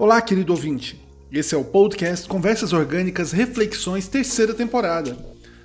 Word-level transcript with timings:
Olá, 0.00 0.22
querido 0.22 0.54
ouvinte. 0.54 0.98
Esse 1.30 1.54
é 1.54 1.58
o 1.58 1.62
podcast 1.62 2.26
Conversas 2.26 2.72
Orgânicas 2.72 3.32
Reflexões, 3.32 4.08
terceira 4.08 4.54
temporada. 4.54 5.14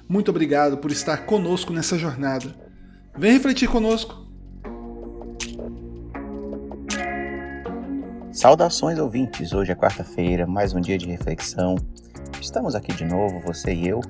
Muito 0.09 0.29
obrigado 0.29 0.77
por 0.77 0.92
estar 0.92 1.25
conosco 1.25 1.72
nessa 1.72 1.97
jornada. 1.97 2.53
Vem 3.17 3.32
refletir 3.32 3.69
conosco. 3.69 4.27
Saudações 8.34 8.99
ouvintes, 8.99 9.53
hoje 9.53 9.71
é 9.71 9.75
quarta-feira, 9.75 10.45
mais 10.45 10.73
um 10.73 10.81
dia 10.81 10.97
de 10.97 11.07
reflexão. 11.07 11.77
Estamos 12.41 12.75
aqui 12.75 12.93
de 12.93 13.05
novo, 13.05 13.39
você 13.39 13.73
e 13.73 13.88
eu. 13.88 14.02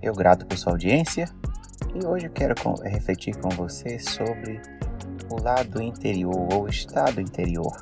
Eu 0.00 0.14
grato 0.14 0.46
por 0.46 0.56
sua 0.56 0.72
audiência 0.72 1.28
e 1.94 2.06
hoje 2.06 2.24
eu 2.24 2.32
quero 2.32 2.54
refletir 2.84 3.36
com 3.36 3.50
você 3.50 3.98
sobre 3.98 4.62
o 5.28 5.38
lado 5.42 5.82
interior 5.82 6.48
ou 6.54 6.68
estado 6.70 7.20
interior. 7.20 7.76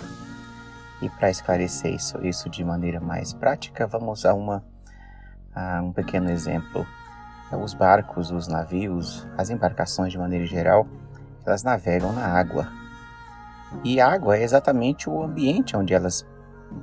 E 1.02 1.08
para 1.08 1.30
esclarecer 1.30 1.94
isso, 1.94 2.24
isso 2.24 2.50
de 2.50 2.62
maneira 2.64 3.00
mais 3.00 3.32
prática, 3.32 3.86
vamos 3.86 4.26
a, 4.26 4.34
uma, 4.34 4.62
a 5.54 5.80
um 5.82 5.92
pequeno 5.92 6.30
exemplo. 6.30 6.86
Os 7.52 7.74
barcos, 7.74 8.30
os 8.30 8.46
navios, 8.46 9.26
as 9.36 9.50
embarcações 9.50 10.12
de 10.12 10.18
maneira 10.18 10.46
geral, 10.46 10.86
elas 11.44 11.62
navegam 11.62 12.12
na 12.12 12.26
água. 12.26 12.68
E 13.82 14.00
a 14.00 14.12
água 14.12 14.36
é 14.36 14.42
exatamente 14.42 15.08
o 15.08 15.22
ambiente 15.22 15.76
onde 15.76 15.94
elas 15.94 16.26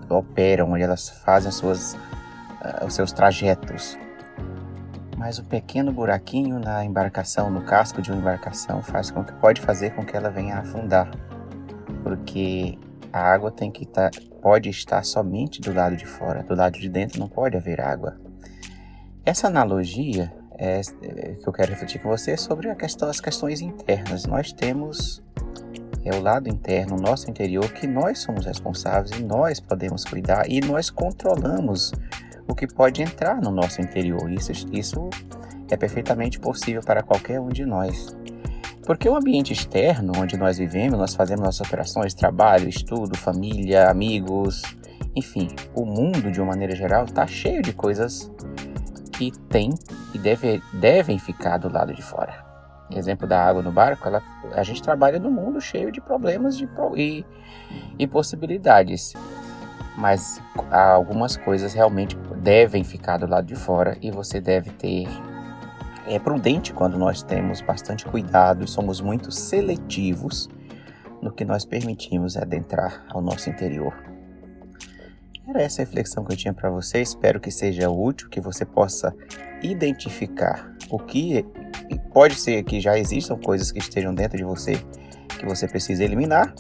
operam, 0.10 0.72
onde 0.72 0.84
elas 0.84 1.10
fazem 1.10 1.52
suas, 1.52 1.94
uh, 1.94 2.86
os 2.86 2.96
seus 2.96 3.12
trajetos. 3.12 3.98
Mas 5.18 5.40
um 5.40 5.44
pequeno 5.44 5.92
buraquinho 5.92 6.60
na 6.60 6.84
embarcação, 6.84 7.50
no 7.50 7.62
casco 7.62 8.02
de 8.02 8.12
uma 8.12 8.20
embarcação, 8.20 8.82
faz 8.82 9.10
com 9.12 9.24
que 9.24 9.34
pode 9.34 9.62
fazer 9.62 9.92
com 9.96 10.06
que 10.06 10.16
ela 10.16 10.30
venha 10.30 10.56
a 10.56 10.60
afundar, 10.60 11.10
porque 12.04 12.78
a 13.18 13.34
água 13.34 13.52
tem 13.52 13.72
que 13.72 13.84
estar, 13.84 14.12
tá, 14.12 14.20
pode 14.42 14.70
estar 14.70 15.04
somente 15.04 15.60
do 15.60 15.74
lado 15.74 15.96
de 15.96 16.06
fora, 16.06 16.44
do 16.44 16.56
lado 16.56 16.78
de 16.80 16.88
dentro 16.88 17.20
não 17.20 17.28
pode 17.28 17.58
haver 17.58 17.82
água. 17.82 18.20
Essa 19.26 19.48
analogia 19.48 20.32
é, 20.58 20.80
é 21.02 21.36
que 21.36 21.48
eu 21.48 21.52
quero 21.52 21.72
refletir 21.72 22.02
com 22.02 22.10
você 22.10 22.38
sobre 22.38 22.74
questão, 22.76 23.10
as 23.10 23.20
questões 23.20 23.62
internas. 23.62 24.26
Nós 24.26 24.54
temos 24.54 25.22
é 26.06 26.16
o 26.16 26.22
lado 26.22 26.48
interno, 26.48 26.96
o 26.96 27.02
nosso 27.02 27.30
interior, 27.30 27.70
que 27.74 27.86
nós 27.86 28.20
somos 28.20 28.46
responsáveis 28.46 29.12
e 29.20 29.24
nós 29.24 29.60
podemos 29.60 30.06
cuidar 30.06 30.50
e 30.50 30.62
nós 30.62 30.90
controlamos 30.90 31.92
o 32.48 32.56
que 32.56 32.66
pode 32.66 33.02
entrar 33.02 33.42
no 33.42 33.52
nosso 33.52 33.82
interior. 33.82 34.32
Isso, 34.32 34.54
isso 34.72 35.10
é 35.70 35.76
perfeitamente 35.76 36.40
possível 36.40 36.82
para 36.82 37.04
qualquer 37.04 37.42
um 37.42 37.50
de 37.50 37.66
nós. 37.66 38.16
Porque 38.88 39.10
o 39.10 39.18
ambiente 39.18 39.52
externo, 39.52 40.14
onde 40.18 40.38
nós 40.38 40.58
vivemos, 40.58 40.98
nós 40.98 41.14
fazemos 41.14 41.44
nossas 41.44 41.68
operações, 41.68 42.14
trabalho, 42.14 42.70
estudo, 42.70 43.18
família, 43.18 43.90
amigos, 43.90 44.62
enfim, 45.14 45.50
o 45.76 45.86
mundo 45.86 46.32
de 46.32 46.40
uma 46.40 46.54
maneira 46.54 46.74
geral 46.74 47.04
está 47.04 47.28
cheio 47.28 47.62
de 47.62 47.74
coisas 47.74 48.32
que 49.12 49.30
tem 49.50 49.74
e 50.14 50.18
deve, 50.18 50.64
devem 50.72 51.20
ficar 51.20 51.58
do 51.58 51.70
lado 51.70 51.94
de 51.94 52.02
fora. 52.02 52.46
Exemplo 52.90 53.28
da 53.28 53.46
água 53.46 53.62
no 53.62 53.74
barco, 53.74 54.08
ela, 54.08 54.24
a 54.54 54.64
gente 54.64 54.82
trabalha 54.82 55.20
no 55.20 55.30
mundo 55.30 55.60
cheio 55.60 55.92
de 55.92 56.00
problemas 56.00 56.58
de, 56.58 56.66
e, 56.96 57.26
e 58.00 58.08
possibilidades. 58.08 59.14
Mas 59.98 60.42
algumas 60.72 61.36
coisas 61.36 61.74
realmente 61.74 62.16
devem 62.38 62.86
ficar 62.86 63.18
do 63.18 63.28
lado 63.28 63.48
de 63.48 63.56
fora 63.56 63.98
e 64.02 64.12
você 64.12 64.40
deve 64.40 64.70
ter 64.70 65.10
é 66.08 66.20
prudente 66.20 66.74
quando 66.74 66.98
nós 66.98 67.22
temos 67.22 67.62
bastante 67.62 68.06
cuidado 68.06 68.64
e 68.64 68.68
somos 68.68 69.02
muito 69.02 69.32
seletivos 69.32 70.50
no 71.22 71.32
que 71.32 71.44
nós 71.44 71.66
permitimos 71.66 72.38
adentrar 72.38 73.06
ao 73.10 73.22
nosso 73.22 73.50
interior. 73.50 73.94
Era 75.48 75.62
essa 75.62 75.82
a 75.82 75.86
reflexão 75.86 76.26
que 76.26 76.34
eu 76.34 76.38
tinha 76.38 76.54
para 76.54 76.70
você. 76.70 77.02
Espero 77.02 77.40
que 77.40 77.50
seja 77.50 77.90
útil, 77.90 78.30
que 78.30 78.42
você 78.42 78.66
possa 78.66 79.16
identificar 79.62 80.76
o 80.90 81.00
que 81.00 81.46
pode 82.14 82.36
ser 82.36 82.64
que 82.64 82.82
já 82.82 82.98
existam 82.98 83.38
coisas 83.38 83.72
que 83.72 83.80
estejam 83.80 84.14
dentro 84.14 84.38
de 84.38 84.44
você 84.44 84.74
que 85.38 85.46
você 85.46 85.68
precisa 85.68 86.04
eliminar 86.04 86.54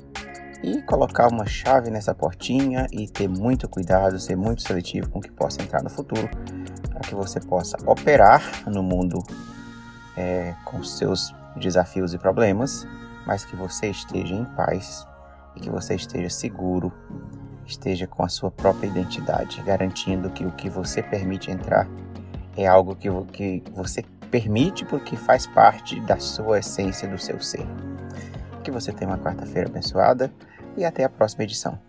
e 0.64 0.82
colocar 0.84 1.28
uma 1.28 1.46
chave 1.46 1.90
nessa 1.90 2.14
portinha 2.14 2.88
e 2.92 3.08
ter 3.08 3.28
muito 3.28 3.68
cuidado, 3.68 4.20
ser 4.20 4.36
muito 4.36 4.62
seletivo 4.62 5.10
com 5.10 5.20
o 5.20 5.22
que 5.22 5.32
possa 5.32 5.62
entrar 5.62 5.84
no 5.84 5.90
futuro 5.90 6.30
para 6.98 7.08
que 7.08 7.14
você 7.14 7.40
possa 7.40 7.78
operar 7.86 8.42
no 8.66 8.82
mundo 8.82 9.24
é, 10.18 10.56
com 10.66 10.84
seus 10.84 11.34
desafios 11.56 12.14
e 12.14 12.18
problemas, 12.18 12.88
mas 13.26 13.46
que 13.46 13.56
você 13.56 13.88
esteja 13.88 14.34
em 14.34 14.44
paz 14.44 15.06
e 15.56 15.60
que 15.60 15.70
você 15.70 15.94
esteja 15.94 16.30
seguro, 16.30 16.92
esteja 17.68 18.08
com 18.08 18.24
a 18.24 18.30
sua 18.30 18.50
própria 18.50 18.88
identidade, 18.88 19.62
garantindo 19.62 20.32
que 20.32 20.44
o 20.44 20.52
que 20.52 20.70
você 20.70 21.04
permite 21.04 21.52
entrar 21.52 21.88
é 22.56 22.66
algo 22.66 22.96
que, 22.96 23.10
que 23.32 23.64
você 23.76 24.04
permite 24.32 24.84
porque 24.84 25.16
faz 25.16 25.46
parte 25.46 26.00
da 26.02 26.18
sua 26.18 26.60
essência, 26.60 27.08
do 27.08 27.20
seu 27.20 27.40
ser. 27.40 27.66
Que 28.64 28.72
você 28.72 28.92
tenha 28.92 29.12
uma 29.12 29.20
quarta-feira 29.20 29.70
abençoada 29.70 30.34
e 30.76 30.84
até 30.84 31.04
a 31.04 31.10
próxima 31.10 31.44
edição. 31.44 31.87